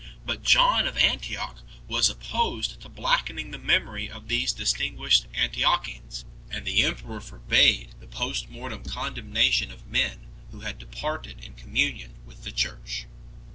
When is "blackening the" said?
2.89-3.59